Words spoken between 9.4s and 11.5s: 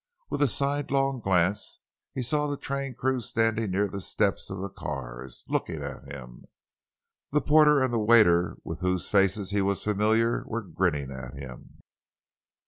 he was familiar, were grinning at